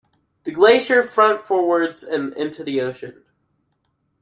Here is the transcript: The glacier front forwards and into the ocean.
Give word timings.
The 0.45 0.51
glacier 0.51 1.03
front 1.03 1.41
forwards 1.45 2.01
and 2.01 2.33
into 2.33 2.63
the 2.63 2.81
ocean. 2.81 3.23